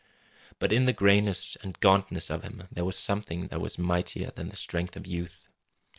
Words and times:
But 0.57 0.73
in 0.73 0.87
the 0.87 0.93
grayness 0.93 1.55
and 1.61 1.79
gauntness 1.79 2.31
of 2.31 2.41
him 2.41 2.67
there 2.71 2.83
was 2.85 2.97
something 2.97 3.49
that 3.49 3.61
was 3.61 3.77
mightier 3.77 4.31
than 4.31 4.49
the 4.49 4.55
strength 4.55 4.95
of 4.95 5.05
youth. 5.05 5.47